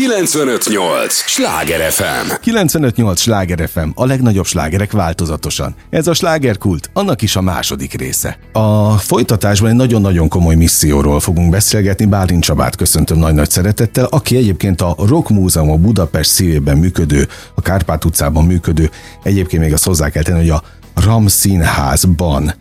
[0.00, 1.14] 958!
[1.14, 2.32] Sláger FM!
[2.40, 3.20] 958!
[3.20, 5.74] Sláger FM, a legnagyobb slágerek változatosan.
[5.90, 8.38] Ez a slágerkult, annak is a második része.
[8.52, 12.06] A folytatásban egy nagyon-nagyon komoly misszióról fogunk beszélgetni.
[12.06, 17.60] Bálint Csabát köszöntöm nagy-nagy szeretettel, aki egyébként a Rock Múzeum a Budapest szívében működő, a
[17.60, 18.90] Kárpát utcában működő,
[19.22, 20.62] egyébként még azt hozzá kell tenni, hogy a
[20.94, 22.54] Ram Színházban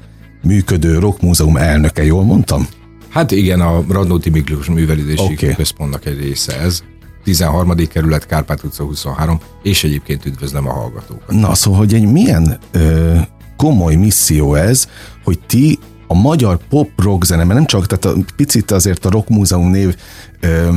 [0.44, 2.68] működő Rock Múzeum elnöke, jól mondtam?
[3.10, 5.54] Hát igen, a Radnóti Miklós Művelődési okay.
[5.54, 6.84] Központnak egy része ez.
[7.30, 7.76] 13.
[7.88, 11.32] kerület, Kárpát utca 23, és egyébként üdvözlöm a hallgatókat.
[11.32, 13.16] Na, szóval, hogy egy milyen ö,
[13.58, 14.88] komoly misszió ez,
[15.24, 19.30] hogy ti a magyar pop-rock zene, mert nem csak, tehát a, picit azért a Rock
[19.30, 19.96] Múzeum név
[20.40, 20.70] ö,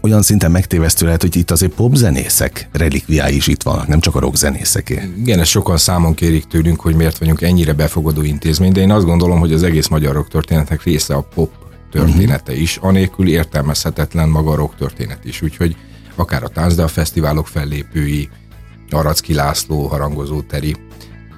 [0.00, 4.20] olyan szinten megtévesztő lehet, hogy itt azért popzenészek relikviái is itt vannak, nem csak a
[4.20, 5.12] rockzenészeké.
[5.18, 9.04] Igen, ezt sokan számon kérik tőlünk, hogy miért vagyunk ennyire befogadó intézmény, de én azt
[9.04, 11.50] gondolom, hogy az egész magyar rock történetnek része a pop
[11.90, 15.42] története is, anélkül értelmezhetetlen maga a rock történet is.
[15.42, 15.76] Úgyhogy
[16.14, 18.28] akár a Táncdal fesztiválok fellépői,
[18.90, 20.76] Aracki László, harangozó Teri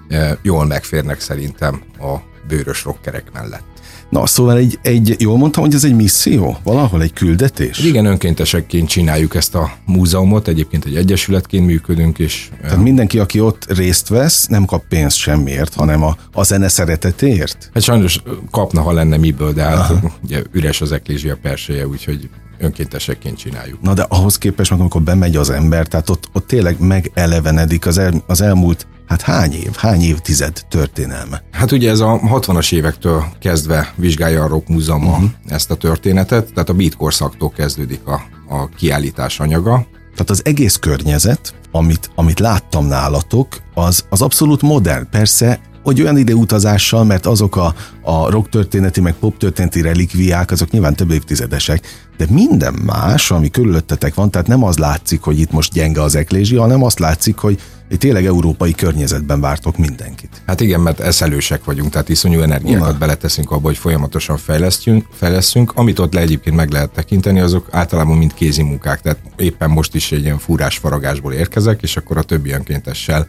[0.09, 2.17] eh, jól megférnek szerintem a
[2.49, 3.72] bőrös rockerek mellett.
[4.13, 6.57] Na, szóval egy, egy, jól mondtam, hogy ez egy misszió?
[6.63, 7.79] Valahol egy küldetés?
[7.79, 12.49] Igen, önkéntesekként csináljuk ezt a múzeumot, egyébként egy egyesületként működünk, és...
[12.63, 17.71] Tehát mindenki, aki ott részt vesz, nem kap pénzt semmiért, hanem a, a zene szeretetéért?
[17.75, 20.13] Hát sajnos kapna, ha lenne miből, de hát Aha.
[20.25, 23.83] ugye üres az eklézsia perseje, úgyhogy önkéntesekként csináljuk.
[23.83, 28.23] Na de ahhoz képest, amikor bemegy az ember, tehát ott, ott tényleg megelevenedik az, el,
[28.27, 31.43] az elmúlt Hát hány év, hány évtized történelme?
[31.51, 35.31] Hát ugye ez a 60-as évektől kezdve vizsgálja a Rock Múzeum uh-huh.
[35.47, 39.87] ezt a történetet, tehát a beat korszaktól kezdődik a, a kiállítás anyaga.
[40.13, 45.09] Tehát az egész környezet, amit, amit láttam nálatok, az, az abszolút modern.
[45.11, 50.71] Persze hogy olyan ideutazással, mert azok a, a rock történeti, meg pop történeti relikviák, azok
[50.71, 55.51] nyilván több évtizedesek, de minden más, ami körülöttetek van, tehát nem az látszik, hogy itt
[55.51, 57.61] most gyenge az eklézsi, hanem azt látszik, hogy
[57.93, 60.43] egy tényleg európai környezetben vártok mindenkit.
[60.47, 62.99] Hát igen, mert eszelősek vagyunk, tehát iszonyú energiákat Na.
[62.99, 65.73] beleteszünk abba, hogy folyamatosan fejlesztjünk, fejlesztünk.
[65.75, 69.95] Amit ott le egyébként meg lehet tekinteni, azok általában mind kézi munkák, tehát éppen most
[69.95, 73.27] is egy ilyen fúrás faragásból érkezek, és akkor a többi önkéntessel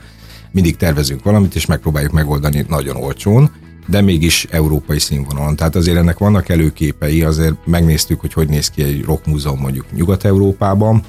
[0.51, 3.51] mindig tervezünk valamit, és megpróbáljuk megoldani nagyon olcsón,
[3.87, 5.55] de mégis európai színvonalon.
[5.55, 11.01] Tehát azért ennek vannak előképei, azért megnéztük, hogy hogy néz ki egy rockmúzeum mondjuk Nyugat-Európában,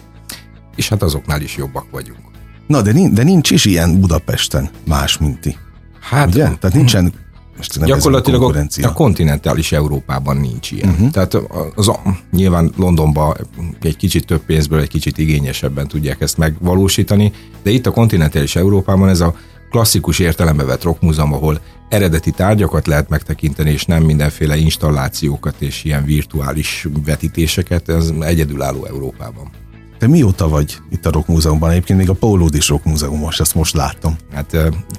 [0.76, 2.34] és hát azoknál is jobbak vagyunk.
[2.66, 5.56] Na, de, nincs, de nincs is ilyen Budapesten más, mint ti.
[6.00, 6.42] Hát, Ugye?
[6.42, 7.12] Tehát nincsen
[7.56, 10.88] most gyakorlatilag a, a kontinentális Európában nincs ilyen.
[10.88, 11.10] Uh-huh.
[11.10, 11.36] Tehát
[11.75, 11.91] az,
[12.32, 13.36] nyilván Londonban
[13.82, 17.32] egy kicsit több pénzből, egy kicsit igényesebben tudják ezt megvalósítani,
[17.62, 19.34] de itt a kontinentális Európában ez a
[19.70, 26.04] klasszikus értelembe vett rockmúzeum, ahol eredeti tárgyakat lehet megtekinteni, és nem mindenféle installációkat és ilyen
[26.04, 29.50] virtuális vetítéseket, ez egyedülálló Európában.
[29.99, 31.71] Te mióta vagy itt a Rock Múzeumban?
[31.71, 34.16] Egyébként még a Paulód is Rock Múzeumos, ezt most láttam.
[34.32, 34.56] Hát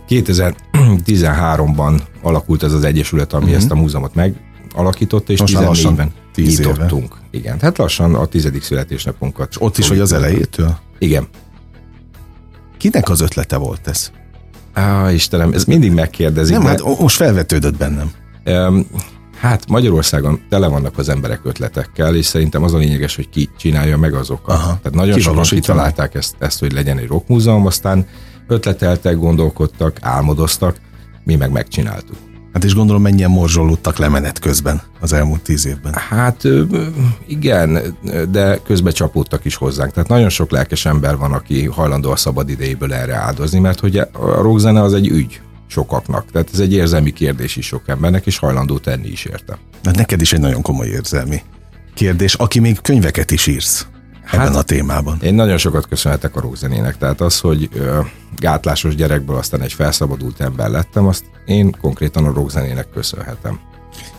[0.09, 3.57] 2013-ban alakult ez az egyesület, ami uh-huh.
[3.57, 7.16] ezt a múzeumot megalakította, és 14-ben nyitottunk.
[7.31, 7.44] Éve.
[7.44, 9.47] Igen, hát lassan a tizedik születésnapunkat.
[9.50, 10.78] És ott is, hogy az elejétől?
[11.00, 11.27] Igen.
[12.77, 14.12] Kinek az ötlete volt ez?
[14.73, 16.53] Á, Istenem, ez mindig megkérdezik.
[16.53, 16.69] Nem, de...
[16.69, 18.12] hát most felvetődött bennem.
[18.45, 18.88] Um,
[19.45, 23.97] Hát Magyarországon tele vannak az emberek ötletekkel, és szerintem az a lényeges, hogy ki csinálja
[23.97, 24.56] meg azokat.
[24.56, 24.79] Aha.
[24.81, 28.07] Tehát nagyon sokan kitalálták ezt, ezt, hogy legyen egy rockmúzeum, aztán
[28.47, 30.75] ötleteltek, gondolkodtak, álmodoztak,
[31.23, 32.16] mi meg megcsináltuk.
[32.53, 35.94] Hát és gondolom mennyien morzsolódtak le menet közben az elmúlt tíz évben.
[35.94, 36.44] Hát
[37.27, 37.97] igen,
[38.31, 39.91] de közben csapódtak is hozzánk.
[39.91, 43.97] Tehát nagyon sok lelkes ember van, aki hajlandó a szabad idejéből erre áldozni, mert hogy
[43.97, 44.07] a
[44.41, 46.31] rockzene az egy ügy sokaknak.
[46.31, 49.57] Tehát ez egy érzelmi kérdés is sok embernek, és hajlandó tenni is érte.
[49.83, 51.41] Hát neked is egy nagyon komoly érzelmi
[51.93, 53.87] kérdés, aki még könyveket is írsz
[54.25, 55.17] ebben hát, a témában.
[55.21, 57.99] Én nagyon sokat köszönhetek a rockzenének, tehát az, hogy ö,
[58.35, 63.59] gátlásos gyerekből aztán egy felszabadult ember lettem, azt én konkrétan a rockzenének köszönhetem.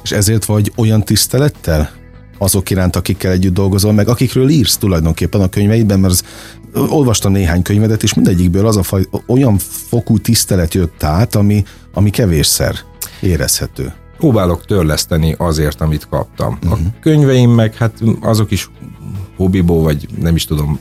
[0.02, 1.90] És ezért vagy olyan tisztelettel
[2.38, 6.22] azok iránt, akikkel együtt dolgozol, meg akikről írsz tulajdonképpen a könyveidben, mert az,
[6.88, 9.58] olvastam néhány könyvedet, és mindegyikből az a faj, olyan
[9.88, 12.75] fokú tisztelet jött át, ami, ami kevésszer
[13.20, 13.93] érezhető.
[14.19, 16.52] Próbálok törleszteni azért, amit kaptam.
[16.55, 16.72] Uh-huh.
[16.72, 16.87] A mhm.
[17.00, 18.70] könyveim meg, hát azok is
[19.37, 20.78] hobbiból, vagy nem is tudom,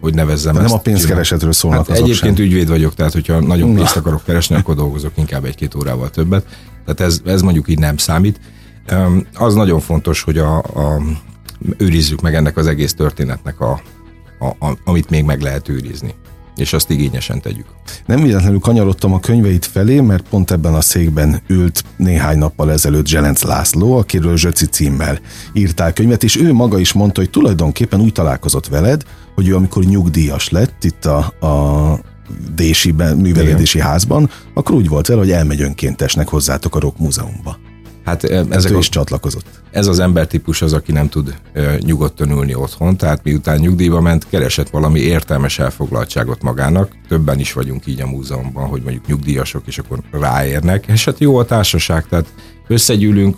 [0.00, 0.68] hogy nevezzem De ezt.
[0.68, 2.46] Nem a pénzkeresetről szólnak hát Egyébként sem.
[2.46, 6.46] ügyvéd vagyok, tehát hogyha nagyon pénzt akarok keresni, akkor dolgozok inkább egy-két órával többet.
[6.84, 8.40] Tehát ez, ez mondjuk így nem számít.
[9.34, 11.02] Az nagyon fontos, hogy a, a,
[11.76, 13.80] őrizzük meg ennek az egész történetnek a,
[14.38, 16.14] a, a, amit még meg lehet őrizni.
[16.56, 17.66] és azt igényesen tegyük.
[18.06, 23.06] Nem véletlenül kanyarodtam a könyveit felé, mert pont ebben a székben ült néhány nappal ezelőtt
[23.06, 25.18] Zselenc László, akiről Zsöci címmel
[25.52, 29.02] írtál könyvet, és ő maga is mondta, hogy tulajdonképpen úgy találkozott veled,
[29.34, 32.00] hogy ő amikor nyugdíjas lett itt a, a
[32.54, 37.58] Dési művelődési házban, akkor úgy volt vele, hogy elmegy önkéntesnek hozzátok a Rock Múzeumba.
[38.08, 39.46] Hát ezek is csatlakozott.
[39.70, 44.26] Ez az embertípus az, aki nem tud e, nyugodtan ülni otthon, tehát miután nyugdíjba ment,
[44.28, 46.92] keresett valami értelmes elfoglaltságot magának.
[47.08, 50.86] Többen is vagyunk így a múzeumban, hogy mondjuk nyugdíjasok, és akkor ráérnek.
[50.86, 52.26] És hát jó a társaság, tehát
[52.68, 53.36] összegyűlünk,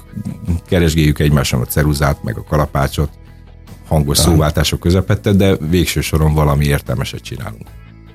[0.68, 3.10] keresgéljük egymáson a ceruzát, meg a kalapácsot,
[3.88, 7.66] hangos szóváltások közepette, de végső soron valami értelmeset csinálunk.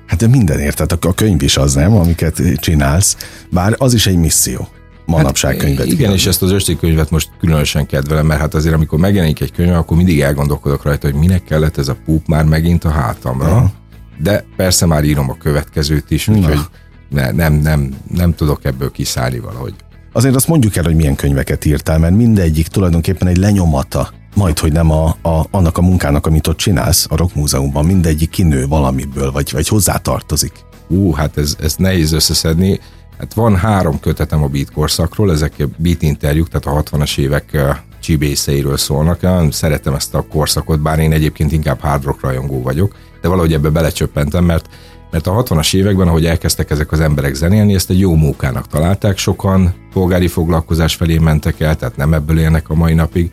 [0.06, 3.16] Hát de minden érted, a könyv is az nem, amiket csinálsz,
[3.50, 4.68] bár az is egy misszió
[5.06, 5.86] manapság hát, könyvet.
[5.86, 9.52] Igen, és ezt az östi könyvet most különösen kedvelem, mert hát azért amikor megjelenik egy
[9.52, 13.54] könyv, akkor mindig elgondolkodok rajta, hogy minek kellett ez a púp már megint a hátamra.
[13.54, 13.70] Uh-huh.
[14.18, 16.60] De persze már írom a következőt is, úgyhogy
[17.08, 19.74] ne, nem, nem, nem tudok ebből kiszállni valahogy.
[20.12, 24.72] Azért azt mondjuk el, hogy milyen könyveket írtál, mert mindegyik tulajdonképpen egy lenyomata majd, hogy
[24.72, 29.32] nem a, a, annak a munkának, amit ott csinálsz a Rock Múzeumban, mindegyik kinő valamiből,
[29.32, 30.52] vagy, vagy hozzátartozik.
[30.88, 32.80] Ú, hát ez, ez nehéz összeszedni.
[33.18, 37.58] Hát van három kötetem a beat korszakról, ezek beat interjúk, tehát a 60-as évek
[38.00, 39.20] csibészeiről szólnak.
[39.50, 43.68] Szeretem ezt a korszakot, bár én egyébként inkább hard rock rajongó vagyok, de valahogy ebbe
[43.68, 44.68] belecsöppentem, mert
[45.10, 49.18] mert a 60-as években, ahogy elkezdtek ezek az emberek zenélni, ezt egy jó mókának találták,
[49.18, 53.30] sokan polgári foglalkozás felé mentek el, tehát nem ebből élnek a mai napig,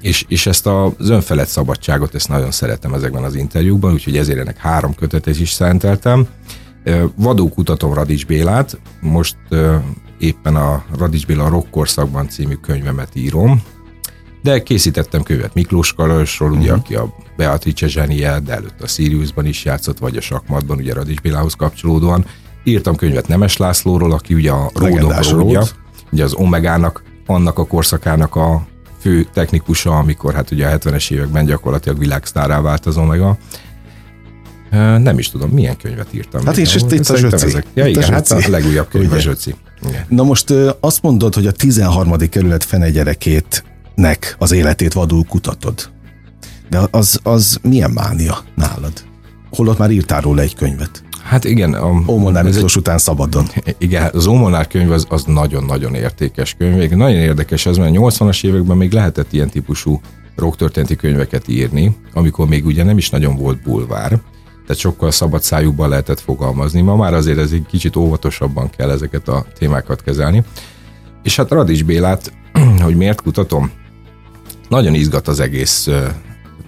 [0.00, 4.56] és, és ezt az önfelett szabadságot, ezt nagyon szeretem ezekben az interjúkban, úgyhogy ezért ennek
[4.56, 6.26] három kötetet is szenteltem.
[7.14, 9.36] Vadó kutatom Radics Bélát, most
[10.18, 13.62] éppen a Radics Béla Rockkorszakban című könyvemet írom,
[14.42, 16.78] de készítettem könyvet Miklós Karosról, ugye, uh-huh.
[16.78, 21.20] aki a Beatrice zsenie, de előtt a Siriusban is játszott, vagy a sakmatban, ugye Radics
[21.20, 22.24] Bélához kapcsolódóan.
[22.64, 25.14] Írtam könyvet Nemes Lászlóról, aki ugye a Ródok
[26.12, 28.66] ugye az Omegának, annak a korszakának a
[29.00, 33.38] fő technikusa, amikor hát ugye a 70-es években gyakorlatilag világsztárá vált az Omega.
[34.78, 36.44] Nem is tudom, milyen könyvet írtam.
[36.44, 37.46] Hát és itt, itt a Zsöci.
[37.46, 37.66] Ezek.
[37.74, 39.54] Ja itt igen, a hát a legújabb könyv a Zsöci.
[39.88, 40.04] Igen.
[40.08, 42.16] Na most azt mondod, hogy a 13.
[42.30, 45.90] kerület fene gyerekétnek az életét vadul kutatod.
[46.70, 48.92] De az, az milyen mánia nálad?
[49.50, 51.02] Holott már írtál róla egy könyvet.
[51.22, 51.74] Hát igen.
[51.74, 53.46] A, Ómolnár Miklós után szabadon.
[53.78, 56.76] Igen, az Ómolnár könyv az, az nagyon-nagyon értékes könyv.
[56.76, 60.00] Még nagyon érdekes ez, mert a 80-as években még lehetett ilyen típusú
[60.36, 64.20] rocktörténeti könyveket írni, amikor még ugye nem is nagyon volt bulvár,
[64.70, 66.80] tehát sokkal szabad szájúban lehetett fogalmazni.
[66.80, 70.44] Ma már azért ez egy kicsit óvatosabban kell ezeket a témákat kezelni.
[71.22, 72.32] És hát Radics Bélát,
[72.82, 73.70] hogy miért kutatom,
[74.68, 75.88] nagyon izgat az egész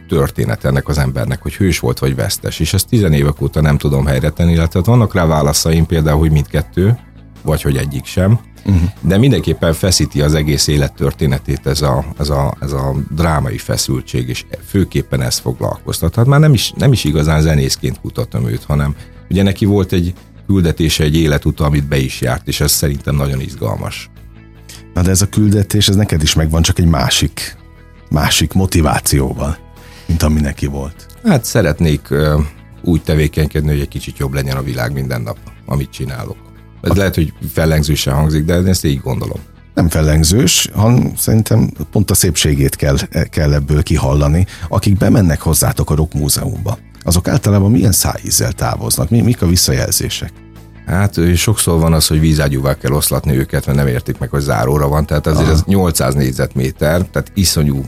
[0.08, 3.78] történet ennek az embernek, hogy hős volt vagy vesztes, és ezt tizen évek óta nem
[3.78, 6.98] tudom helyre tenni, illetve vannak rá válaszaim például, hogy mindkettő,
[7.42, 8.90] vagy hogy egyik sem, uh-huh.
[9.00, 14.44] de mindenképpen feszíti az egész élettörténetét ez a, ez, a, ez a drámai feszültség, és
[14.66, 16.14] főképpen ez foglalkoztat.
[16.14, 18.94] Hát már nem is, nem is igazán zenészként kutatom őt, hanem
[19.30, 20.14] ugye neki volt egy
[20.46, 24.10] küldetése, egy életuta, amit be is járt, és ez szerintem nagyon izgalmas.
[24.94, 27.56] Na de ez a küldetés, ez neked is megvan, csak egy másik,
[28.10, 29.58] másik motivációval
[30.12, 31.06] mint ami neki volt.
[31.24, 32.08] Hát szeretnék
[32.82, 36.36] úgy tevékenykedni, hogy egy kicsit jobb legyen a világ minden nap, amit csinálok.
[36.82, 36.94] Ez a...
[36.94, 39.38] lehet, hogy fellengzősen hangzik, de ezt így gondolom.
[39.74, 42.96] Nem fellengzős, hanem szerintem pont a szépségét kell,
[43.30, 44.46] kell ebből kihallani.
[44.68, 49.10] Akik bemennek hozzátok a Rock Múzeumba, azok általában milyen szájízzel távoznak?
[49.10, 50.32] Mi, mik a visszajelzések?
[50.86, 54.88] Hát sokszor van az, hogy vízágyúvá kell oszlatni őket, mert nem értik meg, hogy záróra
[54.88, 55.52] van, tehát azért Aha.
[55.52, 57.84] ez 800 négyzetméter, tehát iszonyú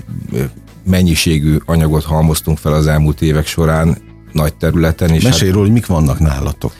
[0.86, 3.98] mennyiségű anyagot halmoztunk fel az elmúlt évek során
[4.32, 5.08] nagy területen.
[5.08, 6.72] És Mesélj hát, róla, hogy mik vannak nálatok.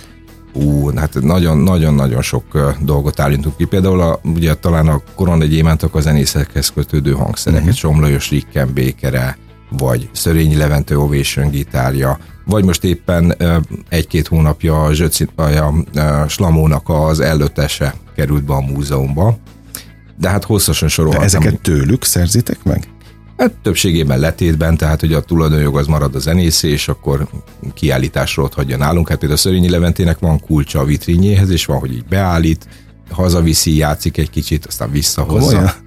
[0.55, 3.65] Ú, hát nagyon-nagyon-nagyon sok dolgot állítunk ki.
[3.65, 7.79] Például a, ugye talán a Korona gyémántok a zenészekhez kötődő hangszereket, uh-huh.
[7.79, 9.39] Somlajos Rikken békere,
[9.71, 13.37] vagy Szörényi Levente Ovation gitárja, vagy most éppen
[13.89, 15.41] egy-két hónapja a, Zsöci, a,
[15.99, 19.39] a Slamónak az ellötese került be a múzeumba.
[20.19, 21.29] De hát hosszasan sorolhatom.
[21.29, 22.89] De ezeket tőlük szerzitek meg?
[23.37, 27.29] Hát többségében letétben, tehát hogy a tulajdonjog az marad a zenészé, és akkor
[27.75, 29.09] kiállításra ott hagyja nálunk.
[29.09, 32.69] Hát például a Szörényi Leventének van kulcsa a vitrínjéhez, és van, hogy így beállít,
[33.11, 35.47] hazaviszi, játszik egy kicsit, aztán visszahozza.
[35.47, 35.84] Komolyan?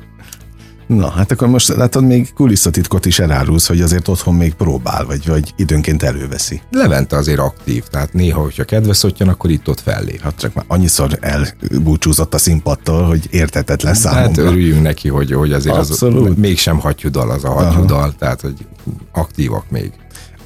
[0.88, 5.28] Na, hát akkor most látod, még kulisszatitkot is elárulsz, hogy azért otthon még próbál, vagy,
[5.28, 6.62] vagy időnként előveszi.
[6.72, 10.22] Levente azért aktív, tehát néha, hogyha kedve szottyan, akkor itt-ott fellép.
[10.22, 14.28] Hát csak már annyiszor elbúcsúzott a színpadtól, hogy értetetlen hát számomra.
[14.28, 16.30] Hát örüljünk neki, hogy, hogy azért Abszolút.
[16.30, 18.66] az mégsem hattyudal az a hattyudal, tehát hogy
[19.12, 19.92] aktívak még.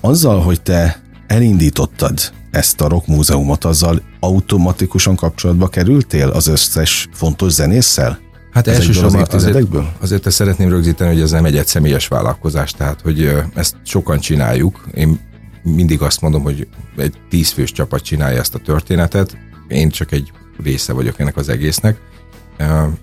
[0.01, 2.19] Azzal, hogy te elindítottad
[2.51, 8.19] ezt a Rock Múzeumot, azzal automatikusan kapcsolatba kerültél az összes fontos zenésszel?
[8.51, 9.67] Hát elsősorban azért,
[9.99, 14.85] azért ezt szeretném rögzíteni, hogy ez nem egy egyszemélyes vállalkozás, tehát hogy ezt sokan csináljuk.
[14.93, 15.19] Én
[15.63, 16.67] mindig azt mondom, hogy
[16.97, 20.31] egy tízfős csapat csinálja ezt a történetet, én csak egy
[20.63, 21.99] része vagyok ennek az egésznek,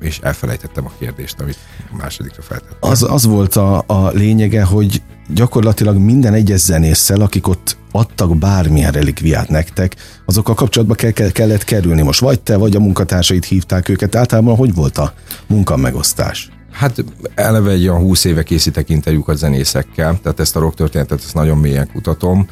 [0.00, 1.58] és elfelejtettem a kérdést, amit
[1.92, 2.90] a másodikra feltettem.
[2.90, 5.02] Az, az volt a, a lényege, hogy
[5.34, 11.64] gyakorlatilag minden egyes zenésszel, akik ott adtak bármilyen relikviát nektek, azokkal kapcsolatba kell, kell, kellett
[11.64, 12.02] kerülni.
[12.02, 14.14] Most vagy te, vagy a munkatársait hívták őket.
[14.14, 15.12] Általában hogy volt a
[15.46, 16.50] munkamegosztás?
[16.70, 17.04] Hát
[17.34, 21.58] eleve egy olyan 20 éve készítek interjúkat zenészekkel, tehát ezt a rock történetet ezt nagyon
[21.58, 22.48] mélyen kutatom,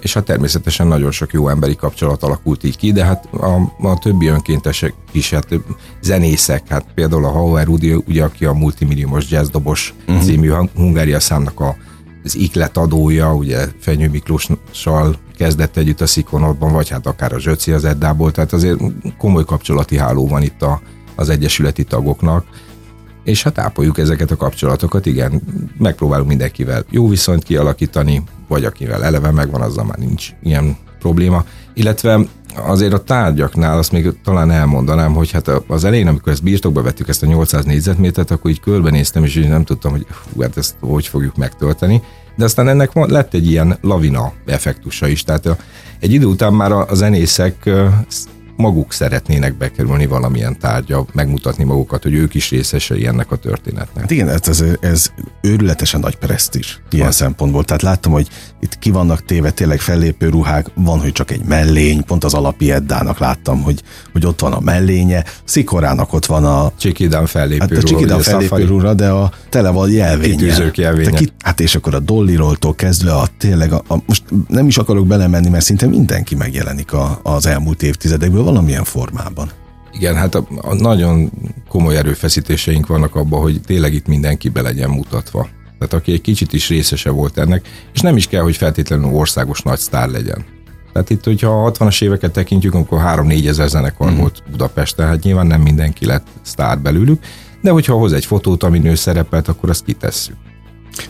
[0.00, 3.98] és hát természetesen nagyon sok jó emberi kapcsolat alakult így ki, de hát a, a
[3.98, 5.48] többi önkéntesek is, hát
[6.02, 10.24] zenészek, hát például a Hauer Rudi, ugye, aki a multimilliómos jazzdobos uh-huh.
[10.24, 11.76] című Hungária számnak a,
[12.26, 17.72] az iklet adója, ugye Fenyő Miklóssal kezdett együtt a Szikonotban, vagy hát akár a Zsöci
[17.72, 18.80] az Eddából, tehát azért
[19.18, 20.80] komoly kapcsolati háló van itt a,
[21.14, 22.46] az egyesületi tagoknak,
[23.24, 25.42] és hát ápoljuk ezeket a kapcsolatokat, igen,
[25.78, 30.76] megpróbálunk mindenkivel jó viszonyt kialakítani, vagy akivel eleve megvan, azzal már nincs ilyen
[31.06, 31.44] probléma.
[31.74, 32.20] Illetve
[32.66, 37.08] azért a tárgyaknál azt még talán elmondanám, hogy hát az elején, amikor ezt birtokba vettük,
[37.08, 40.74] ezt a 800 négyzetmétert, akkor így körbenéztem, és így nem tudtam, hogy hú, hát ezt
[40.80, 42.02] hogy fogjuk megtölteni.
[42.36, 45.22] De aztán ennek lett egy ilyen lavina effektusa is.
[45.22, 45.56] Tehát
[46.00, 47.70] egy idő után már a zenészek
[48.56, 54.00] maguk szeretnének bekerülni valamilyen tárgya, megmutatni magukat, hogy ők is részesei ennek a történetnek.
[54.00, 57.14] Hát igen, ez, ez őrületesen nagy presztis ilyen az.
[57.14, 57.64] szempontból.
[57.64, 58.28] Tehát láttam, hogy
[58.60, 62.72] itt ki vannak téve tényleg fellépő ruhák, van, hogy csak egy mellény, pont az alapi
[62.72, 63.82] Eddának láttam, hogy,
[64.12, 66.72] hogy ott van a mellénye, Szikorának ott van a...
[66.78, 70.70] Csikidán fellépő hát, a Csikidán fellépő ruha, de a tele van jelvénye.
[70.74, 71.10] Jelvénye.
[71.10, 75.06] Ki, hát és akkor a Dolliroltól kezdve a tényleg, a, a, most nem is akarok
[75.06, 79.50] belemenni, mert szinte mindenki megjelenik a, az elmúlt évtizedekből valamilyen formában.
[79.92, 81.30] Igen, hát a, a nagyon
[81.68, 85.48] komoly erőfeszítéseink vannak abban, hogy tényleg itt mindenki be legyen mutatva.
[85.78, 89.62] Tehát aki egy kicsit is részese volt ennek, és nem is kell, hogy feltétlenül országos
[89.62, 90.44] nagy sztár legyen.
[90.92, 94.16] Tehát itt, hogyha a 60-as éveket tekintjük, akkor 3-4 ezer zenekar mm.
[94.16, 97.24] volt Budapesten, hát nyilván nem mindenki lett sztár belőlük,
[97.62, 100.36] de hogyha hoz egy fotót, ami nő szerepelt, akkor azt kitesszük.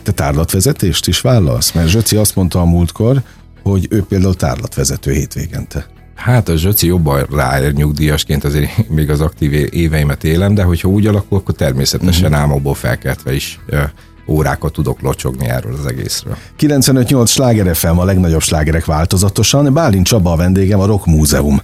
[0.03, 1.71] Te tárlatvezetést is válasz?
[1.71, 3.21] Mert Zsöci azt mondta a múltkor,
[3.63, 5.96] hogy ő például tárlatvezető hétvégente.
[6.17, 11.07] Hát a Zsöci jobban ráér nyugdíjasként, azért még az aktív éveimet élem, de hogyha úgy
[11.07, 12.39] alakul, akkor természetesen uh-huh.
[12.39, 13.59] álmokból felkeltve is
[14.27, 16.37] órákat tudok locsogni erről az egészről.
[16.59, 19.73] 95-8 Sláger FM a legnagyobb slágerek változatosan.
[19.73, 21.61] Bálint Csaba a vendégem, a Rock Múzeum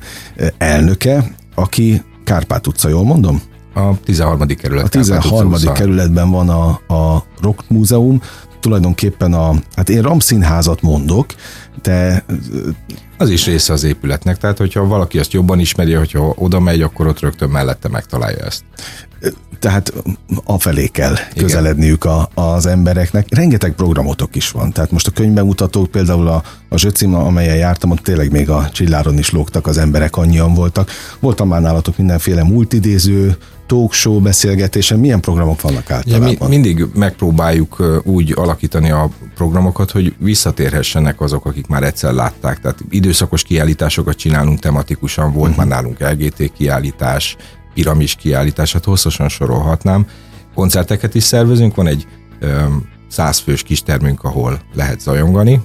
[0.58, 3.42] elnöke, aki Kárpát utca, jól mondom?
[3.74, 4.48] A 13.
[4.48, 4.86] kerület.
[4.86, 5.54] A 13.
[5.74, 8.22] kerületben van a, a Rock Múzeum,
[8.64, 11.26] tulajdonképpen a, hát én Ramszínházat mondok,
[11.82, 12.26] de...
[13.18, 17.08] Az is része az épületnek, tehát hogyha valaki azt jobban ismeri, hogyha oda megy, akkor
[17.08, 18.64] ott rögtön mellette megtalálja ezt.
[19.60, 19.94] Tehát
[20.44, 21.44] afelé kell Igen.
[21.44, 23.28] közeledniük a, az embereknek.
[23.30, 24.72] Rengeteg programotok is van.
[24.72, 29.18] Tehát most a könyvbemutatók, például a, a Zsöcima, amelyen jártam, ott tényleg még a csilláron
[29.18, 30.92] is lógtak az emberek, annyian voltak.
[31.20, 36.32] Voltam már nálatok mindenféle multidéző, talk show beszélgetésen, milyen programok vannak általában?
[36.32, 42.60] Ja, mi, mindig megpróbáljuk úgy alakítani a programokat, hogy visszatérhessenek azok, akik már egyszer látták.
[42.60, 45.66] Tehát időszakos kiállításokat csinálunk tematikusan, volt uh-huh.
[45.66, 47.36] már nálunk LGT kiállítás,
[47.74, 50.08] piramis kiállítás, hát hosszasan sorolhatnám.
[50.56, 52.08] Koncerteket is szervezünk, van egy
[53.08, 55.62] százfős kistermünk, ahol lehet zajongani.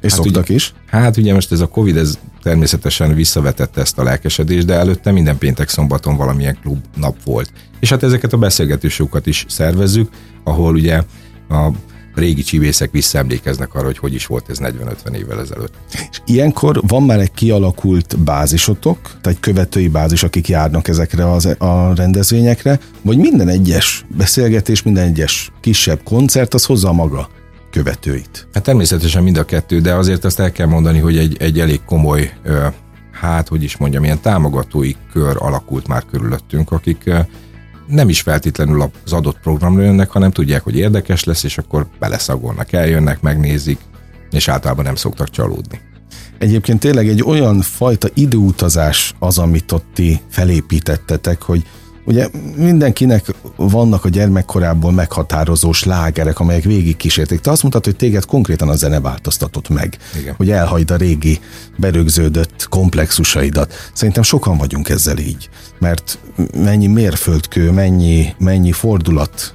[0.00, 0.74] És hát szoktak ugye, is?
[0.86, 5.38] Hát ugye most ez a Covid, ez természetesen visszavetette ezt a lelkesedést, de előtte minden
[5.38, 7.52] péntek szombaton valamilyen klub nap volt.
[7.80, 10.10] És hát ezeket a beszélgetősokat is szervezzük,
[10.44, 11.02] ahol ugye
[11.48, 11.70] a
[12.16, 15.74] régi csivészek visszaemlékeznek arra, hogy hogy is volt ez 40-50 évvel ezelőtt.
[16.10, 21.46] És ilyenkor van már egy kialakult bázisotok, tehát egy követői bázis, akik járnak ezekre az,
[21.58, 27.28] a rendezvényekre, vagy minden egyes beszélgetés, minden egyes kisebb koncert, az hozza maga
[27.70, 28.48] követőit?
[28.52, 31.80] Hát természetesen mind a kettő, de azért azt el kell mondani, hogy egy, egy elég
[31.84, 32.32] komoly,
[33.12, 37.10] hát hogy is mondjam, ilyen támogatói kör alakult már körülöttünk, akik
[37.86, 42.72] nem is feltétlenül az adott programra jönnek, hanem tudják, hogy érdekes lesz, és akkor beleszagolnak,
[42.72, 43.78] eljönnek, megnézik,
[44.30, 45.80] és általában nem szoktak csalódni.
[46.38, 51.64] Egyébként tényleg egy olyan fajta időutazás az, amit ott ti felépítettetek, hogy
[52.06, 57.40] Ugye mindenkinek vannak a gyermekkorából meghatározó slágerek, amelyek végig kísérték.
[57.40, 60.34] Te azt mondtad, hogy téged konkrétan a zene változtatott meg, Igen.
[60.36, 61.40] hogy elhagyd a régi
[61.76, 63.72] berögződött komplexusaidat.
[63.92, 65.48] Szerintem sokan vagyunk ezzel így,
[65.78, 66.18] mert
[66.54, 69.54] mennyi mérföldkő, mennyi, mennyi fordulat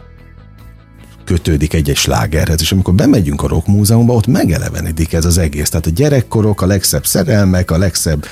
[1.32, 5.70] kötődik egy-egy slágerhez, és amikor bemegyünk a Rock Múzeumban, ott megelevenedik ez az egész.
[5.70, 8.26] Tehát a gyerekkorok, a legszebb szerelmek, a legszebb,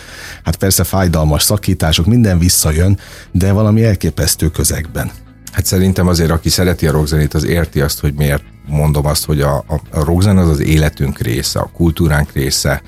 [0.43, 2.99] hát persze fájdalmas szakítások, minden visszajön,
[3.31, 5.11] de valami elképesztő közegben.
[5.51, 9.41] Hát szerintem azért, aki szereti a rockzenét, az érti azt, hogy miért mondom azt, hogy
[9.41, 12.81] a, a, a rockzen az az életünk része, a kultúránk része,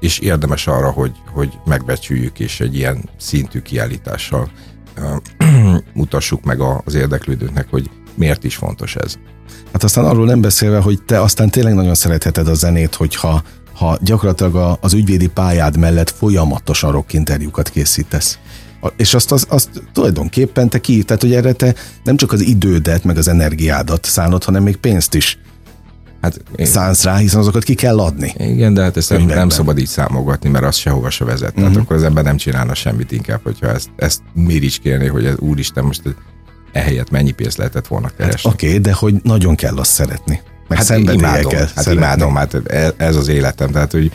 [0.00, 4.50] és érdemes arra, hogy, hogy megbecsüljük, és egy ilyen szintű kiállítással
[5.94, 9.18] mutassuk meg az érdeklődőknek, hogy miért is fontos ez.
[9.72, 13.42] Hát aztán arról nem beszélve, hogy te aztán tényleg nagyon szeretheted a zenét, hogyha
[13.74, 18.38] ha gyakorlatilag az ügyvédi pályád mellett folyamatosan rock interjúkat készítesz.
[18.96, 21.74] És azt, azt, azt tulajdonképpen te ki, tehát hogy erre te
[22.04, 25.38] nem csak az idődet, meg az energiádat szánod, hanem még pénzt is
[26.20, 28.34] hát, szánsz rá, hiszen azokat ki kell adni.
[28.38, 31.48] Igen, de hát ezt nem, nem szabad így számogatni, mert az sehova se vezet.
[31.48, 31.54] Uh-huh.
[31.54, 31.80] Tehát mhm.
[31.80, 34.20] akkor az ember nem csinálna semmit inkább, hogyha ezt, ezt
[34.82, 36.02] kérni, hogy ez, úristen, most
[36.72, 38.40] ehelyett mennyi pénzt lehetett volna hát keresni.
[38.42, 40.40] Hát, Oké, okay, de hogy nagyon kell azt szeretni.
[40.68, 42.54] Meg hát imádom, kell hát imádom, hát
[42.96, 43.70] ez az életem.
[43.70, 44.12] Tehát, hogy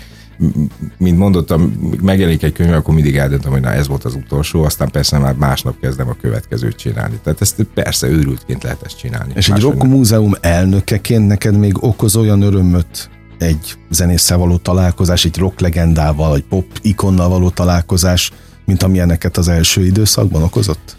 [0.98, 1.62] mint mondottam,
[2.02, 5.34] megjelenik egy könyv, akkor mindig eldöntöm, hogy na ez volt az utolsó, aztán persze már
[5.34, 7.20] másnap kezdem a következőt csinálni.
[7.24, 9.34] Tehát ezt persze őrültként lehet ezt csinálni.
[9.36, 15.38] És egy rock múzeum elnökeként neked még okoz olyan örömöt egy zenésszel való találkozás, egy
[15.38, 18.32] rock legendával, egy pop ikonnal való találkozás,
[18.66, 20.96] mint amilyeneket az első időszakban okozott?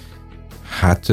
[0.81, 1.13] Hát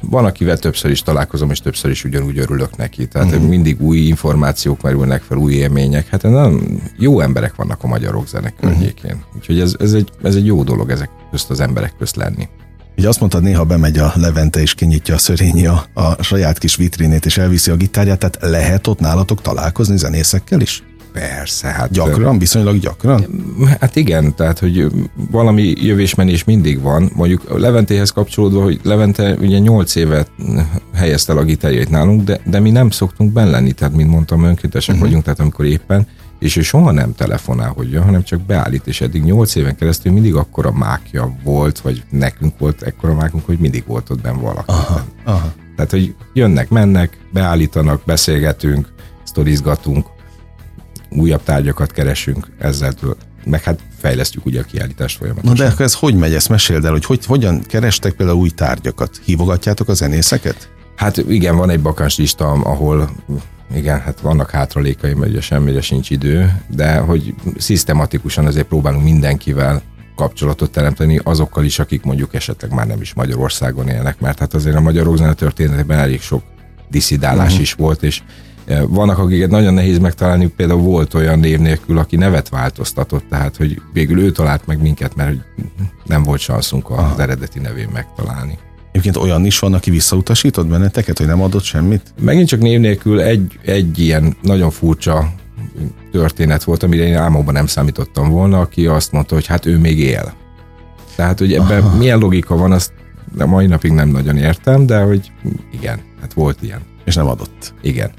[0.00, 3.06] van, akivel többször is találkozom, és többször is ugyanúgy örülök neki.
[3.06, 3.48] Tehát uh-huh.
[3.48, 6.08] mindig új információk merülnek fel, új élmények.
[6.08, 8.70] Hát nagyon jó emberek vannak a magyar rockzenek uh-huh.
[8.70, 9.24] környékén.
[9.36, 12.48] Úgyhogy ez, ez, egy, ez egy jó dolog ezek közt az emberek közt lenni.
[12.96, 16.76] Ugye azt mondtad, néha bemegy a Levente és kinyitja a szörényi a, a saját kis
[16.76, 20.82] vitrinét és elviszi a gitárját, tehát lehet ott nálatok találkozni zenészekkel is?
[21.14, 21.90] Persze, hát...
[21.90, 23.26] Gyakran, viszonylag gyakran?
[23.80, 24.86] Hát igen, tehát, hogy
[25.30, 27.10] valami jövésmenés mindig van.
[27.14, 30.30] Mondjuk Leventéhez kapcsolódva, hogy Levente ugye 8 évet
[30.94, 34.44] helyezte el a gitárjait nálunk, de, de mi nem szoktunk benne lenni, tehát mint mondtam,
[34.44, 35.08] önkéntesek uh-huh.
[35.08, 36.06] vagyunk, tehát amikor éppen,
[36.38, 40.12] és ő soha nem telefonál, hogy jön, hanem csak beállít, és eddig 8 éven keresztül
[40.12, 44.70] mindig akkora mákja volt, vagy nekünk volt ekkora mákunk, hogy mindig volt ott benne valaki.
[44.70, 45.52] Aha, aha.
[45.76, 48.88] Tehát, hogy jönnek, mennek, beállítanak, beszélgetünk,
[49.22, 50.06] sztorizgatunk,
[51.14, 52.92] újabb tárgyakat keresünk ezzel,
[53.44, 55.56] meg hát fejlesztjük ugye a kiállítást folyamatosan.
[55.56, 56.34] Na de akkor ez hogy megy?
[56.34, 59.20] Ezt meséld el, hogy, hogy hogyan kerestek például új tárgyakat?
[59.24, 60.68] Hívogatjátok a zenészeket?
[60.96, 63.10] Hát igen, van egy bakáns lista, ahol
[63.74, 69.82] igen, hát vannak hátralékai, mert ugye semmire sincs idő, de hogy szisztematikusan azért próbálunk mindenkivel
[70.16, 74.76] kapcsolatot teremteni azokkal is, akik mondjuk esetleg már nem is Magyarországon élnek, mert hát azért
[74.76, 76.42] a magyar zene történetében elég sok
[76.90, 77.60] diszidálás uh-huh.
[77.60, 78.22] is volt, és
[78.88, 83.80] vannak, akiket nagyon nehéz megtalálni, például volt olyan név nélkül, aki nevet változtatott, tehát hogy
[83.92, 85.36] végül ő talált meg minket, mert
[86.04, 87.22] nem volt szanszunk az Aha.
[87.22, 88.58] eredeti nevén megtalálni.
[88.88, 92.14] Egyébként olyan is van, aki visszautasított benneteket, hogy nem adott semmit?
[92.20, 95.32] Megint csak név nélkül egy, egy ilyen nagyon furcsa
[96.12, 99.98] történet volt, amire én álmokban nem számítottam volna, aki azt mondta, hogy hát ő még
[99.98, 100.32] él.
[101.16, 101.96] Tehát, hogy ebben Aha.
[101.96, 102.92] milyen logika van, azt
[103.38, 105.32] a mai napig nem nagyon értem, de hogy
[105.72, 106.80] igen, hát volt ilyen.
[107.04, 107.74] És nem adott.
[107.82, 108.10] Igen.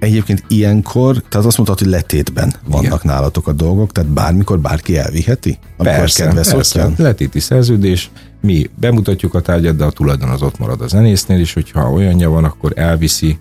[0.00, 3.00] Egyébként ilyenkor, tehát azt mondtad, hogy letétben vannak Igen.
[3.02, 5.58] nálatok a dolgok, tehát bármikor bárki elviheti?
[5.76, 6.90] Persze, persze.
[6.96, 8.10] Letéti szerződés,
[8.40, 12.30] mi bemutatjuk a tárgyat, de a tulajdon az ott marad a zenésznél, és hogyha olyanja
[12.30, 13.38] van, akkor elviszi,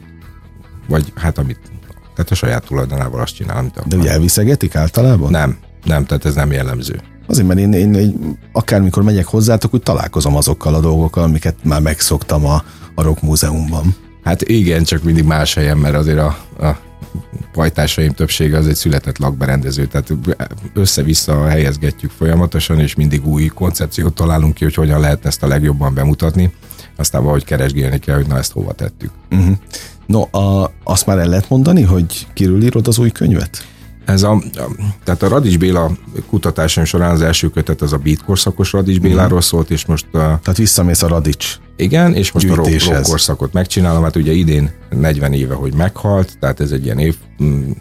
[0.87, 1.59] vagy hát amit,
[2.15, 3.87] tehát a saját tulajdonával azt csinál, amit akar.
[3.87, 5.31] De ugye elviszegetik általában?
[5.31, 7.01] Nem, nem, tehát ez nem jellemző.
[7.27, 11.81] Azért, mert én, én, én akármikor megyek hozzátok, úgy találkozom azokkal a dolgokkal, amiket már
[11.81, 12.63] megszoktam a,
[12.95, 13.95] a Rock Múzeumban.
[14.29, 16.77] Hát igen, csak mindig más helyen, mert azért a, a
[17.51, 20.13] pajtásaim többsége az egy született lakberendező, tehát
[20.73, 25.93] össze-vissza helyezgetjük folyamatosan, és mindig új koncepciót találunk ki, hogy hogyan lehet ezt a legjobban
[25.93, 26.53] bemutatni.
[26.95, 29.11] Aztán valahogy keresgélni kell, hogy na ezt hova tettük.
[29.31, 29.55] Uh-huh.
[30.05, 33.65] No, a, azt már el lehet mondani, hogy kiről írod az új könyvet?
[34.09, 34.41] Ez a,
[35.03, 35.91] tehát a Radics Béla
[36.27, 39.07] kutatásom során az első kötet az a beat korszakos Radics mhm.
[39.07, 40.05] Béláról szólt, és most...
[40.11, 42.87] A, tehát visszamész a Radics Igen, és most gyűjtéshez.
[42.87, 46.85] a rock, rock korszakot megcsinálom, hát ugye idén 40 éve, hogy meghalt, tehát ez egy
[46.85, 47.71] ilyen év, mm,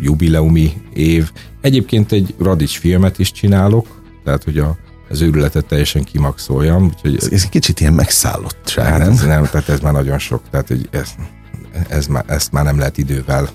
[0.00, 1.30] jubileumi év.
[1.60, 3.86] Egyébként egy Radics filmet is csinálok,
[4.24, 4.76] tehát hogy a,
[5.10, 6.84] az őrületet teljesen kimaxoljam.
[6.84, 9.10] Úgyhogy, ez, ez egy kicsit ilyen megszállott, hát nem?
[9.10, 11.10] Ez nem, tehát ez már nagyon sok, tehát hogy ez,
[11.88, 13.48] ez már, ezt már nem lehet idővel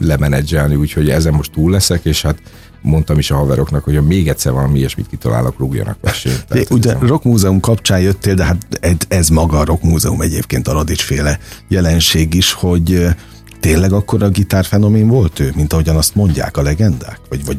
[0.00, 2.38] lemenedzselni, úgyhogy ezen most túl leszek, és hát
[2.82, 6.44] mondtam is a haveroknak, hogy ha még egyszer valami ilyesmit kitalálok, rúgjanak versenyt.
[6.70, 10.72] Ugye a Rock Múzeum kapcsán jöttél, de hát ez maga a Rock Múzeum egyébként a
[10.72, 13.08] Radicsféle jelenség is, hogy
[13.60, 17.20] tényleg akkor a gitárfenomén volt ő, mint ahogyan azt mondják a legendák?
[17.28, 17.58] Vagy, vagy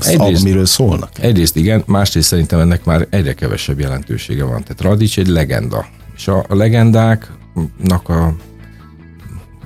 [0.00, 1.10] egyrészt, miről szólnak?
[1.20, 4.62] Egyrészt igen, másrészt szerintem ennek már egyre kevesebb jelentősége van.
[4.62, 5.86] Tehát Radics egy legenda.
[6.16, 8.34] És a, a legendáknak a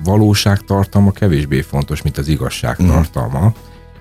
[0.03, 3.45] valóságtartalma kevésbé fontos, mint az igazságtartalma.
[3.45, 3.47] Mm.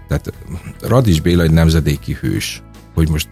[0.09, 0.33] Tehát
[0.81, 2.63] Radics Béla egy nemzedéki hős,
[2.95, 3.29] hogy most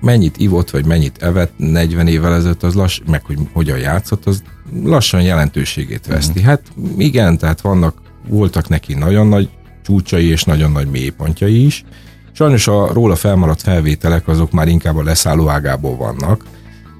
[0.00, 4.42] mennyit ivott, vagy mennyit evett 40 évvel ezelőtt, az lass, meg hogy hogyan játszott, az
[4.82, 6.40] lassan jelentőségét veszti.
[6.40, 6.44] Mm.
[6.44, 6.62] Hát
[6.96, 7.96] igen, tehát vannak,
[8.28, 9.48] voltak neki nagyon nagy
[9.84, 11.84] csúcsai és nagyon nagy mélypontjai is.
[12.32, 16.44] Sajnos a róla felmaradt felvételek azok már inkább a leszálló ágából vannak,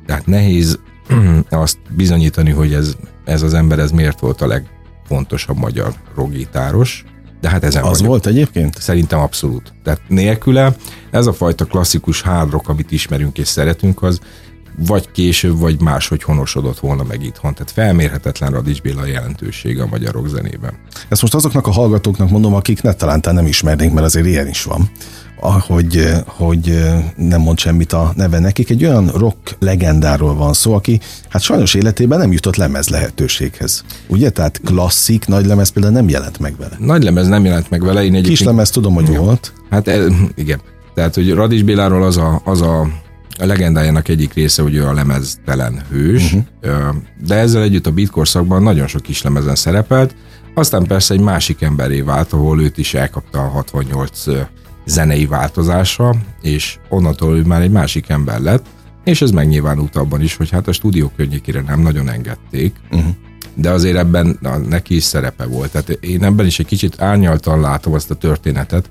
[0.07, 0.79] tehát nehéz
[1.51, 4.47] azt bizonyítani, hogy ez, ez az ember ez miért volt a
[5.09, 7.05] legfontosabb magyar roggitáros,
[7.41, 8.07] de hát ezen Az vagyok.
[8.07, 8.81] volt egyébként?
[8.81, 9.75] Szerintem abszolút.
[9.83, 10.77] Tehát nélküle
[11.11, 14.21] ez a fajta klasszikus hard rock, amit ismerünk és szeretünk, az
[14.79, 17.55] vagy később, vagy máshogy honosodott volna meg itthon.
[17.55, 20.79] Tehát felmérhetetlen Radics Béla jelentősége a magyar rock zenében.
[21.09, 24.65] Ezt most azoknak a hallgatóknak mondom, akik ne talán nem ismernénk, mert azért ilyen is
[24.65, 24.91] van
[25.51, 26.85] hogy, hogy
[27.17, 28.71] nem mond semmit a neve nekik.
[28.71, 33.85] Egy olyan rock legendáról van szó, aki hát sajnos életében nem jutott lemez lehetőséghez.
[34.07, 34.31] Ugye?
[34.31, 36.77] Tehát klasszik nagy lemez például nem jelent meg vele.
[36.79, 38.05] Nagy lemez nem jelent meg vele.
[38.05, 39.53] Én Kis lemez tudom, hogy volt.
[39.71, 39.91] Hát
[40.35, 40.61] igen.
[40.95, 42.87] Tehát, hogy Radis Béláról az a, az a
[43.39, 46.95] a legendájának egyik része, hogy ő a lemeztelen hős, uh-huh.
[47.27, 50.15] de ezzel együtt a beat korszakban nagyon sok kis lemezen szerepelt,
[50.55, 54.25] aztán persze egy másik emberé vált, ahol őt is elkapta a 68
[54.87, 58.67] zenei változásra, és onnantól ő már egy másik ember lett,
[59.05, 63.15] és ez megnyilvánult abban is, hogy hát a stúdió környékére nem nagyon engedték, uh-huh.
[63.55, 65.71] de azért ebben na, neki is szerepe volt.
[65.71, 68.89] Tehát én ebben is egy kicsit árnyaltan látom azt a történetet,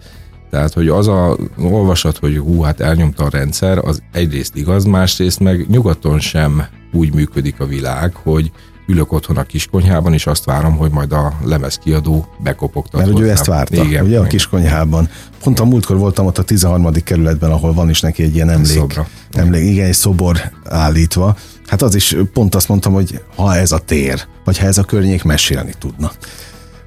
[0.50, 5.40] tehát, hogy az a olvasat, hogy hú, hát elnyomta a rendszer, az egyrészt igaz, másrészt
[5.40, 8.52] meg nyugaton sem úgy működik a világ, hogy
[8.88, 13.02] ülök otthon a kiskonyhában, és azt várom, hogy majd a lemez kiadó bekopogtat.
[13.02, 15.10] Mert ugye ő ezt várta, igen, ugye a kiskonyhában.
[15.44, 16.92] Pont a múltkor voltam ott a 13.
[17.04, 18.72] kerületben, ahol van is neki egy ilyen emlék.
[18.78, 19.08] Szobra.
[19.32, 21.38] emlék igen, egy szobor állítva.
[21.68, 24.84] Hát az is pont azt mondtam, hogy ha ez a tér, vagy ha ez a
[24.84, 26.12] környék mesélni tudna.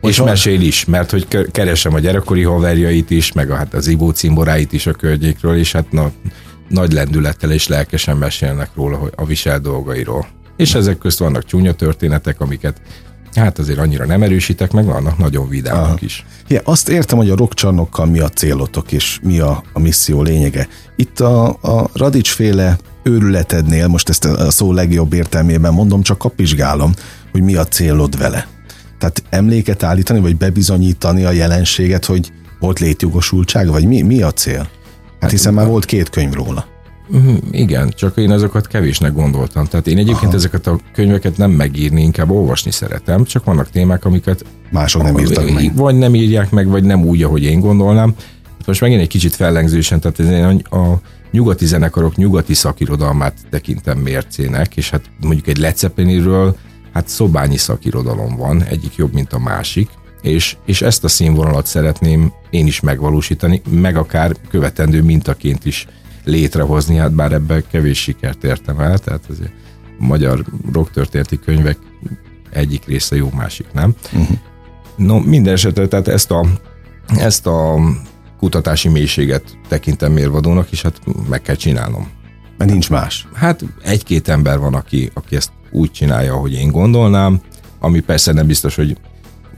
[0.01, 4.11] És mesél is, mert hogy keresem a gyerekkori haverjait is, meg a, hát az Ibó
[4.11, 6.11] cimboráit is a környékről, és hát na,
[6.69, 10.27] nagy lendülettel és lelkesen mesélnek róla, hogy a visel dolgairól.
[10.57, 12.81] És ezek közt vannak csúnya történetek, amiket
[13.35, 16.27] hát azért annyira nem erősítek, meg vannak nagyon vidámak is.
[16.49, 20.69] Ja, azt értem, hogy a rockcsarnokkal mi a célotok, és mi a, a misszió lényege.
[20.97, 26.95] Itt a, a Radics féle őrületednél, most ezt a szó legjobb értelmében mondom, csak kapizsgálom,
[27.33, 28.47] hogy mi a célod vele.
[28.99, 34.59] Tehát emléket állítani, vagy bebizonyítani a jelenséget, hogy volt létjogosultság, vagy mi, mi a cél?
[34.59, 34.69] Hát,
[35.21, 36.76] hát hiszen már volt két könyv róla.
[37.09, 39.65] Mhm, igen, csak én azokat kevésnek gondoltam.
[39.65, 40.35] Tehát én egyébként Aha.
[40.35, 45.51] ezeket a könyveket nem megírni, inkább olvasni szeretem, csak vannak témák, amiket mások nem írtak
[45.51, 45.77] meg.
[45.77, 48.15] Vagy nem írják meg, vagy nem úgy, ahogy én gondolnám.
[48.67, 54.91] Most megint egy kicsit fellengzősen, tehát én a nyugati zenekarok nyugati szakirodalmát tekintem mércének, és
[54.91, 56.57] hát mondjuk egy Lecepeniről
[56.93, 59.89] hát szobányi szakirodalom van, egyik jobb, mint a másik,
[60.23, 65.87] és, és ezt a színvonalat szeretném én is megvalósítani, meg akár követendő mintaként is
[66.27, 69.53] létrehozni, hát bár ebben kevés sikert értem el, tehát azért
[69.99, 71.79] a magyar rocktörténeti könyvek
[72.51, 73.95] egyik része jó, másik nem.
[74.13, 74.37] Uh-huh.
[74.97, 76.47] No, minden esetre, tehát ezt a,
[77.07, 77.79] ezt a
[78.39, 82.09] kutatási mélységet tekintem mérvadónak, és hát meg kell csinálnom.
[82.59, 83.29] Mert nincs más.
[83.33, 87.41] Hát egy-két ember van, aki, aki ezt úgy csinálja, ahogy én gondolnám,
[87.79, 88.97] ami persze nem biztos, hogy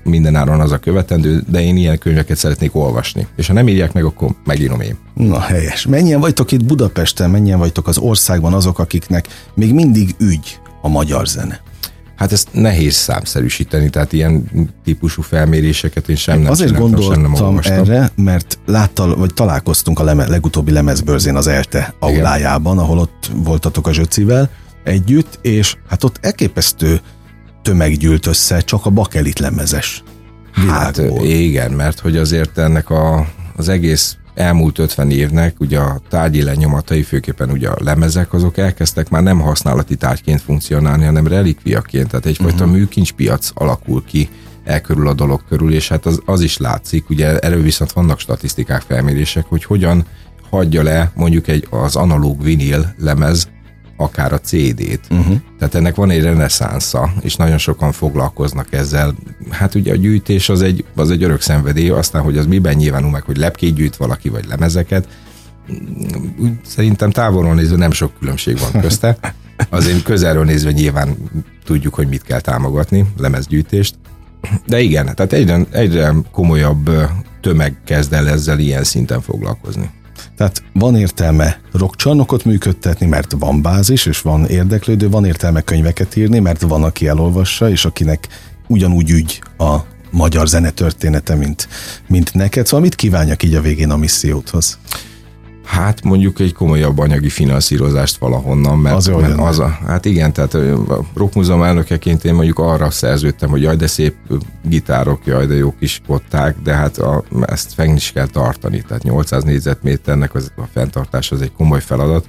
[0.09, 3.27] mindenáron az a követendő, de én ilyen könyveket szeretnék olvasni.
[3.37, 4.97] És ha nem írják meg, akkor megírom én.
[5.15, 5.87] Na helyes.
[5.87, 11.27] Mennyien vagytok itt Budapesten, mennyien vagytok az országban azok, akiknek még mindig ügy a magyar
[11.27, 11.61] zene?
[12.19, 14.51] Hát ezt nehéz számszerűsíteni, tehát ilyen
[14.85, 20.05] típusú felméréseket én sem nem Azért gondoltam sem nem erre, mert láttal, vagy találkoztunk a
[20.05, 24.51] leme, legutóbbi lemezbőrzén az ELTE aulájában, ahol ott voltatok a Zsöcivel
[24.85, 27.01] együtt, és hát ott elképesztő
[27.69, 30.03] tömeg gyűlt össze csak a bakelit lemezes
[30.69, 33.27] Hát igen, mert hogy azért ennek a,
[33.57, 39.09] az egész elmúlt 50 évnek ugye a tárgyi lenyomatai, főképpen ugye a lemezek, azok elkezdtek
[39.09, 42.79] már nem használati tárgyként funkcionálni, hanem relikviaként, tehát egyfajta uh-huh.
[42.79, 44.29] műkincspiac alakul ki
[44.65, 48.21] el körül a dolog körül, és hát az, az is látszik, ugye erről viszont vannak
[48.21, 50.05] statisztikák, felmérések, hogy hogyan
[50.51, 53.49] hagyja le mondjuk egy, az analóg vinil lemez
[54.01, 55.01] akár a CD-t.
[55.11, 55.37] Uh-huh.
[55.59, 59.15] Tehát ennek van egy reneszánsza, és nagyon sokan foglalkoznak ezzel.
[59.51, 63.11] Hát ugye a gyűjtés az egy, az egy örök szenvedély, aztán, hogy az miben nyilvánul
[63.11, 65.09] meg, hogy lepkét gyűjt valaki, vagy lemezeket,
[66.67, 69.19] szerintem távolról nézve nem sok különbség van közte.
[69.71, 71.17] Azért közelről nézve nyilván
[71.65, 73.95] tudjuk, hogy mit kell támogatni, lemezgyűjtést.
[74.67, 76.91] De igen, tehát egyre, egyre komolyabb
[77.41, 79.91] tömeg kezd el ezzel ilyen szinten foglalkozni.
[80.39, 86.39] Tehát van értelme rockcsarnokot működtetni, mert van bázis, és van érdeklődő, van értelme könyveket írni,
[86.39, 88.29] mert van, aki elolvassa, és akinek
[88.67, 89.77] ugyanúgy ügy a
[90.11, 91.69] magyar zene története, mint,
[92.07, 92.67] mint neked.
[92.67, 94.79] Szóval mit kívánjak így a végén a misszióthoz?
[95.69, 100.55] Hát mondjuk egy komolyabb anyagi finanszírozást valahonnan, mert az, mert az a, hát igen, tehát
[100.55, 104.15] a Rock Múzeum elnökeként én mondjuk arra szerződtem, hogy jaj, de szép
[104.65, 109.03] gitárok, jaj, de jó kis kották, de hát a, ezt fenn is kell tartani, tehát
[109.03, 112.29] 800 négyzetméternek az, a fenntartás az egy komoly feladat,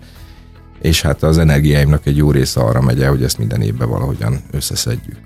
[0.81, 4.41] és hát az energiáimnak egy jó része arra megy el, hogy ezt minden évben valahogyan
[4.51, 5.17] összeszedjük.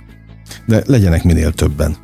[0.65, 1.95] De legyenek minél többen.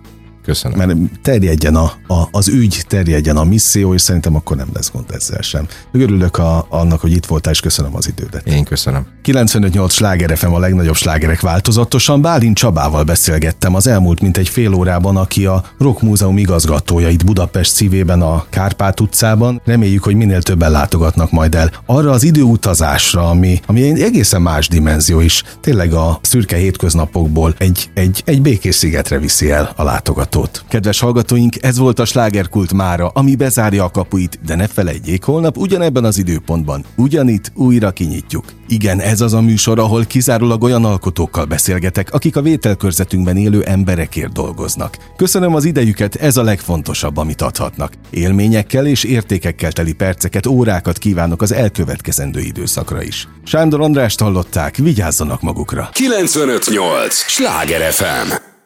[0.49, 0.77] Köszönöm.
[0.77, 5.05] Mert terjedjen a, a, az ügy, terjedjen a misszió, és szerintem akkor nem lesz gond
[5.11, 5.67] ezzel sem.
[5.91, 8.47] Örülök a, annak, hogy itt voltál, és köszönöm az idődet.
[8.47, 9.07] Én köszönöm.
[9.23, 12.21] 95-8 sláger FM a legnagyobb slágerek változatosan.
[12.21, 17.25] Bálint Csabával beszélgettem az elmúlt mint egy fél órában, aki a Rock Múzeum igazgatója itt
[17.25, 19.61] Budapest szívében a Kárpát utcában.
[19.65, 24.67] Reméljük, hogy minél többen látogatnak majd el arra az időutazásra, ami, ami egy egészen más
[24.67, 25.43] dimenzió is.
[25.61, 30.63] Tényleg a szürke hétköznapokból egy, egy, egy békés szigetre viszi el a látogató hallgatót.
[30.69, 35.57] Kedves hallgatóink, ez volt a slágerkult mára, ami bezárja a kapuit, de ne felejtjék, holnap
[35.57, 38.45] ugyanebben az időpontban, ugyanitt újra kinyitjuk.
[38.67, 44.31] Igen, ez az a műsor, ahol kizárólag olyan alkotókkal beszélgetek, akik a vételkörzetünkben élő emberekért
[44.31, 44.97] dolgoznak.
[45.15, 47.93] Köszönöm az idejüket, ez a legfontosabb, amit adhatnak.
[48.09, 53.27] Élményekkel és értékekkel teli perceket, órákat kívánok az elkövetkezendő időszakra is.
[53.43, 55.89] Sándor Andrást hallották, vigyázzanak magukra.
[55.93, 57.15] 958!
[57.15, 58.58] Sláger FM!